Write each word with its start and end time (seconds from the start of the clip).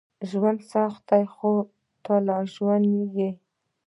ژوند 0.29 0.59
سخت 0.71 1.01
ده، 1.09 1.19
خو 1.33 1.51
ته 2.03 2.13
لا 2.27 2.37
ژوندی 2.53 3.03
یې. 3.17 3.29